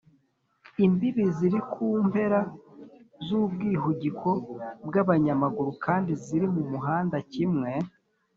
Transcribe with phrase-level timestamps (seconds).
[0.85, 2.39] Imbibi ziri ku mpera
[3.25, 4.29] z ubwihugiko
[4.87, 7.71] bw abanyamaguru kandi ziri mu muhanda kimwe